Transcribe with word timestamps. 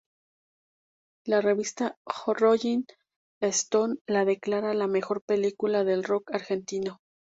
La 1.27 1.41
revista 1.41 1.95
Rolling 2.25 2.87
Stone 3.39 3.97
la 4.07 4.25
declara 4.25 4.73
la 4.73 4.87
mejor 4.87 5.21
película 5.23 5.83
del 5.83 6.03
Rock 6.03 6.33
Argentino. 6.33 7.01